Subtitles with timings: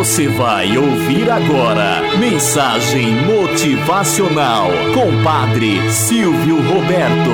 [0.00, 7.30] Você vai ouvir agora Mensagem Motivacional com Padre Silvio Roberto.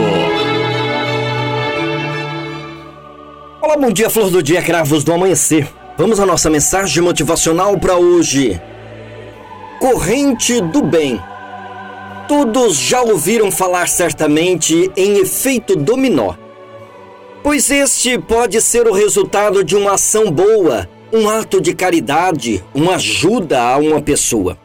[3.63, 5.69] Olá, bom dia, flor do dia, cravos do amanhecer.
[5.97, 8.61] Vamos à nossa mensagem motivacional para hoje.
[9.79, 11.23] Corrente do bem.
[12.27, 16.35] Todos já ouviram falar certamente em efeito dominó.
[17.45, 22.97] Pois este pode ser o resultado de uma ação boa um ato de caridade, uma
[22.97, 24.59] ajuda a uma pessoa.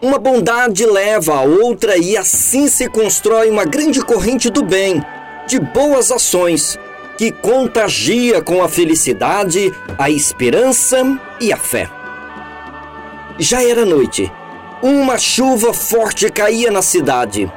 [0.00, 5.02] Uma bondade leva a outra e assim se constrói uma grande corrente do bem,
[5.46, 6.78] de boas ações,
[7.16, 11.88] que contagia com a felicidade, a esperança e a fé.
[13.38, 14.30] Já era noite.
[14.82, 17.50] Uma chuva forte caía na cidade.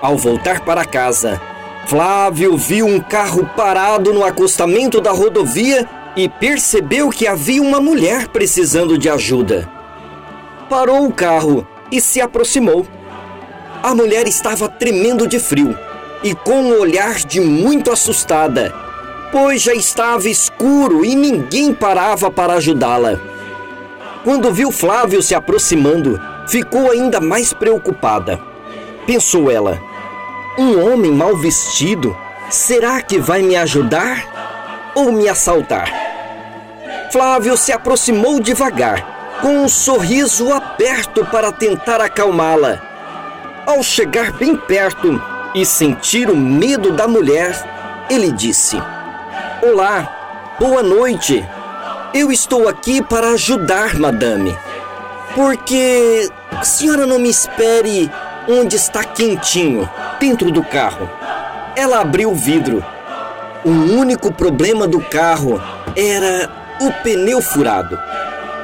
[0.00, 1.40] Ao voltar para casa,
[1.86, 5.86] Flávio viu um carro parado no acostamento da rodovia
[6.16, 9.70] e percebeu que havia uma mulher precisando de ajuda.
[10.68, 12.86] Parou o carro e se aproximou.
[13.82, 15.76] A mulher estava tremendo de frio
[16.22, 18.74] e com um olhar de muito assustada,
[19.32, 23.18] pois já estava escuro e ninguém parava para ajudá-la.
[24.22, 28.38] Quando viu Flávio se aproximando, ficou ainda mais preocupada.
[29.06, 29.80] Pensou ela:
[30.58, 32.14] um homem mal vestido,
[32.50, 35.99] será que vai me ajudar ou me assaltar?
[37.10, 42.80] Flávio se aproximou devagar, com um sorriso aberto para tentar acalmá-la.
[43.66, 45.20] Ao chegar bem perto
[45.52, 48.80] e sentir o medo da mulher, ele disse:
[49.60, 51.44] Olá, boa noite.
[52.14, 54.56] Eu estou aqui para ajudar, madame.
[55.34, 58.10] Porque a senhora não me espere
[58.48, 59.88] onde está quentinho,
[60.20, 61.10] dentro do carro.
[61.74, 62.84] Ela abriu o vidro.
[63.64, 65.60] O único problema do carro
[65.96, 67.98] era o pneu furado.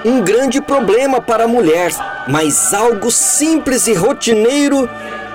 [0.05, 1.91] Um grande problema para a mulher,
[2.28, 4.89] mas algo simples e rotineiro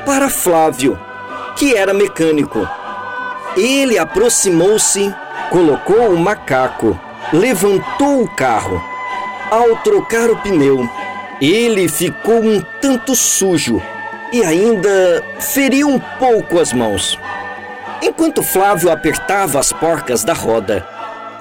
[0.06, 1.00] para Flávio,
[1.56, 2.68] que era mecânico.
[3.56, 5.14] Ele aproximou-se,
[5.50, 7.00] colocou o macaco,
[7.32, 8.82] levantou o carro.
[9.52, 10.90] Ao trocar o pneu,
[11.42, 13.82] ele ficou um tanto sujo
[14.32, 17.20] e ainda feriu um pouco as mãos.
[18.02, 20.88] Enquanto Flávio apertava as porcas da roda,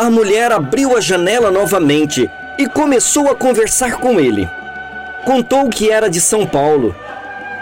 [0.00, 4.48] a mulher abriu a janela novamente e começou a conversar com ele.
[5.26, 6.96] Contou que era de São Paulo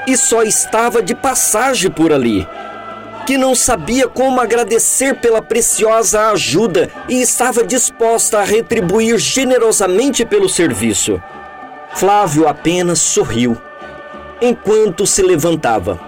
[0.07, 2.47] e só estava de passagem por ali.
[3.27, 10.49] Que não sabia como agradecer pela preciosa ajuda e estava disposta a retribuir generosamente pelo
[10.49, 11.21] serviço.
[11.97, 13.61] Flávio apenas sorriu
[14.41, 15.99] enquanto se levantava.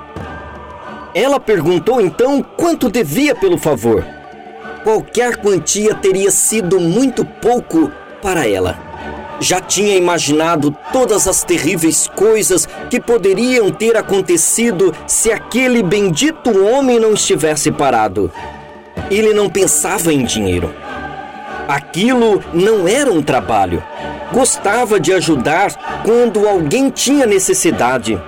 [1.12, 4.19] Ela perguntou então quanto devia pelo favor
[4.82, 7.90] qualquer quantia teria sido muito pouco
[8.22, 8.78] para ela.
[9.40, 17.00] Já tinha imaginado todas as terríveis coisas que poderiam ter acontecido se aquele bendito homem
[17.00, 18.30] não estivesse parado.
[19.10, 20.72] Ele não pensava em dinheiro.
[21.66, 23.82] Aquilo não era um trabalho.
[24.30, 28.20] Gostava de ajudar quando alguém tinha necessidade.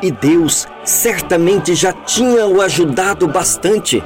[0.00, 4.02] E Deus certamente já tinha o ajudado bastante.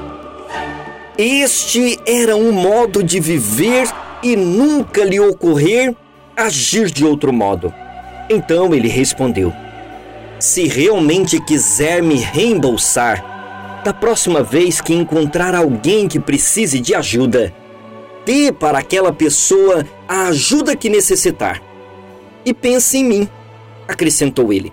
[1.18, 3.88] Este era um modo de viver
[4.22, 5.92] e nunca lhe ocorrer
[6.36, 7.74] agir de outro modo.
[8.30, 9.52] Então ele respondeu:
[10.38, 17.52] Se realmente quiser me reembolsar, da próxima vez que encontrar alguém que precise de ajuda,
[18.24, 21.60] dê para aquela pessoa a ajuda que necessitar.
[22.44, 23.28] E pense em mim,
[23.88, 24.72] acrescentou ele.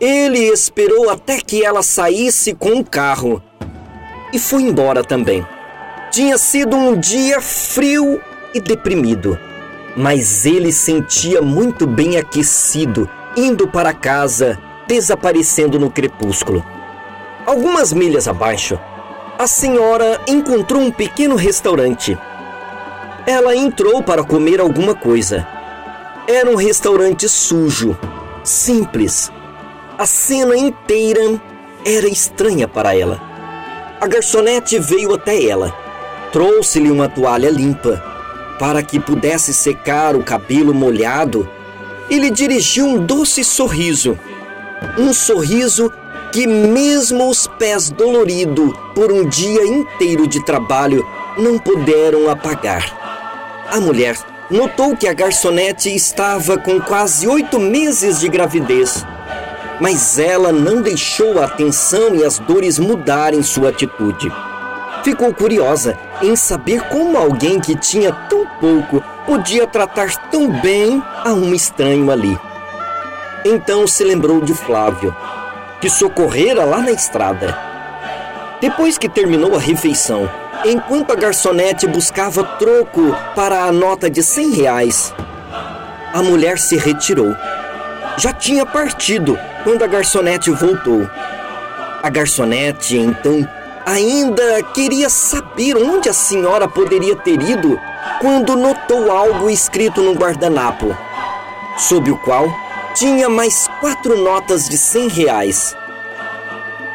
[0.00, 3.42] Ele esperou até que ela saísse com o carro
[4.32, 5.46] e foi embora também.
[6.10, 8.20] Tinha sido um dia frio
[8.52, 9.38] e deprimido,
[9.96, 14.58] mas ele sentia muito bem aquecido, indo para casa,
[14.88, 16.64] desaparecendo no crepúsculo.
[17.46, 18.78] Algumas milhas abaixo,
[19.38, 22.18] a senhora encontrou um pequeno restaurante.
[23.26, 25.46] Ela entrou para comer alguma coisa.
[26.26, 27.96] Era um restaurante sujo,
[28.42, 29.30] simples.
[29.96, 31.40] A cena inteira
[31.84, 33.29] era estranha para ela.
[34.00, 35.70] A garçonete veio até ela.
[36.32, 38.02] Trouxe-lhe uma toalha limpa
[38.58, 41.46] para que pudesse secar o cabelo molhado
[42.08, 44.18] e lhe dirigiu um doce sorriso.
[44.96, 45.92] Um sorriso
[46.32, 51.06] que, mesmo os pés doloridos por um dia inteiro de trabalho,
[51.36, 52.96] não puderam apagar.
[53.70, 54.16] A mulher
[54.50, 59.04] notou que a garçonete estava com quase oito meses de gravidez
[59.80, 64.30] mas ela não deixou a tensão e as dores mudarem sua atitude.
[65.02, 71.32] Ficou curiosa em saber como alguém que tinha tão pouco podia tratar tão bem a
[71.32, 72.38] um estranho ali.
[73.44, 75.16] Então se lembrou de Flávio,
[75.80, 77.56] que socorrera lá na estrada.
[78.60, 80.28] Depois que terminou a refeição,
[80.66, 85.14] enquanto a garçonete buscava troco para a nota de cem reais,
[86.12, 87.34] a mulher se retirou.
[88.18, 91.08] Já tinha partido quando a garçonete voltou.
[92.02, 93.46] A garçonete, então,
[93.84, 97.78] ainda queria saber onde a senhora poderia ter ido
[98.20, 100.96] quando notou algo escrito no guardanapo,
[101.76, 102.48] sob o qual
[102.94, 105.76] tinha mais quatro notas de cem reais.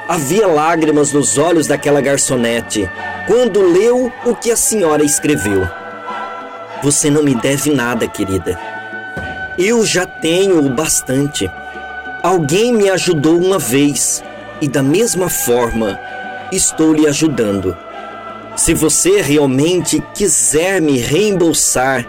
[0.08, 2.90] Havia lágrimas nos olhos daquela garçonete
[3.26, 5.68] quando leu o que a senhora escreveu.
[6.84, 8.60] Você não me deve nada, querida.
[9.58, 11.50] Eu já tenho o bastante.
[12.25, 14.24] Alguém me ajudou uma vez
[14.60, 16.00] e, da mesma forma,
[16.51, 17.77] estou lhe ajudando.
[18.56, 22.04] Se você realmente quiser me reembolsar,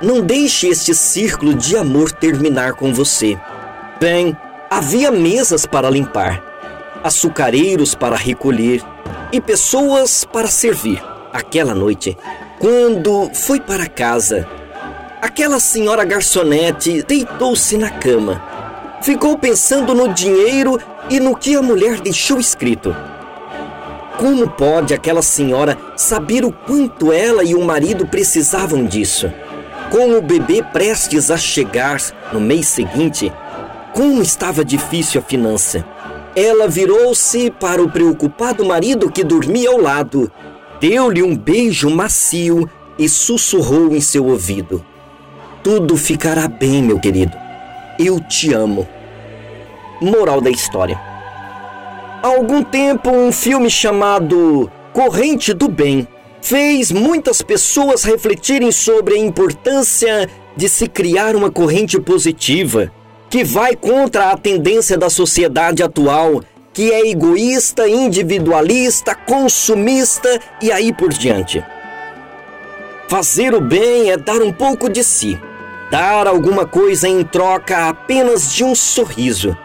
[0.00, 3.38] não deixe este círculo de amor terminar com você.
[4.00, 4.34] Bem,
[4.70, 6.42] havia mesas para limpar,
[7.04, 8.82] açucareiros para recolher
[9.30, 11.04] e pessoas para servir.
[11.30, 12.16] Aquela noite,
[12.58, 14.48] quando foi para casa,
[15.20, 18.57] aquela senhora garçonete deitou-se na cama.
[19.00, 20.78] Ficou pensando no dinheiro
[21.08, 22.94] e no que a mulher deixou escrito.
[24.18, 29.32] Como pode aquela senhora saber o quanto ela e o marido precisavam disso?
[29.90, 32.00] Com o bebê prestes a chegar
[32.32, 33.32] no mês seguinte,
[33.94, 35.84] como estava difícil a finança.
[36.34, 40.30] Ela virou-se para o preocupado marido que dormia ao lado,
[40.80, 42.68] deu-lhe um beijo macio
[42.98, 44.84] e sussurrou em seu ouvido:
[45.62, 47.47] Tudo ficará bem, meu querido.
[47.98, 48.86] Eu te amo.
[50.00, 50.96] Moral da história.
[52.22, 56.06] Há algum tempo, um filme chamado Corrente do Bem
[56.40, 62.92] fez muitas pessoas refletirem sobre a importância de se criar uma corrente positiva
[63.28, 66.40] que vai contra a tendência da sociedade atual,
[66.72, 71.64] que é egoísta, individualista, consumista e aí por diante.
[73.08, 75.38] Fazer o bem é dar um pouco de si,
[75.90, 79.56] dar alguma coisa em troca apenas de um sorriso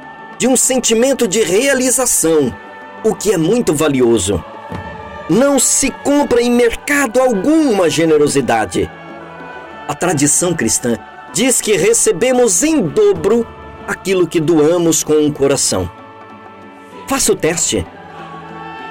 [0.43, 2.53] de um sentimento de realização,
[3.01, 4.43] o que é muito valioso.
[5.29, 8.91] Não se compra em mercado algum uma generosidade.
[9.87, 10.97] A tradição cristã
[11.33, 13.47] diz que recebemos em dobro
[13.87, 15.89] aquilo que doamos com o coração.
[17.07, 17.87] Faça o teste.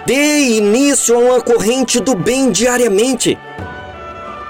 [0.06, 3.38] Dê início a uma corrente do bem diariamente.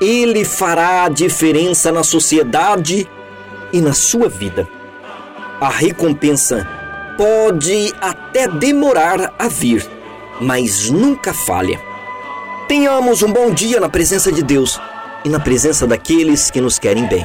[0.03, 3.09] Ele fará a diferença na sociedade
[3.73, 4.69] e na sua vida.
[5.61, 6.67] A recompensa
[7.17, 9.89] pode até demorar a vir,
[10.41, 11.81] mas nunca falha.
[12.67, 14.81] Tenhamos um bom dia na presença de Deus
[15.25, 17.25] e na presença daqueles que nos querem bem.